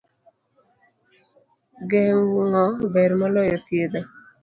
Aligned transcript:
Geng'o 1.91 2.65
ber 2.97 3.11
maloyo 3.21 3.57
thiedho. 3.67 4.01